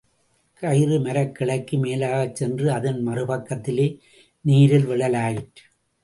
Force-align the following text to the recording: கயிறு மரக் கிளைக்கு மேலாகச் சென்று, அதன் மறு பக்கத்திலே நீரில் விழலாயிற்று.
கயிறு 0.61 0.99
மரக் 0.99 1.35
கிளைக்கு 1.39 1.77
மேலாகச் 1.77 2.35
சென்று, 2.35 2.71
அதன் 2.71 3.01
மறு 3.01 3.25
பக்கத்திலே 3.25 3.85
நீரில் 4.41 4.87
விழலாயிற்று. 4.87 5.63